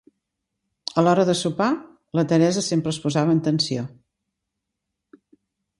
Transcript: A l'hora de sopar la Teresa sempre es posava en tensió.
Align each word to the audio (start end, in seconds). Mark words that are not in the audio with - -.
A 1.01 1.03
l'hora 1.03 1.25
de 1.29 1.35
sopar 1.41 1.67
la 2.21 2.25
Teresa 2.33 2.65
sempre 2.69 2.95
es 2.95 3.01
posava 3.05 3.37
en 3.39 3.45
tensió. 3.51 3.87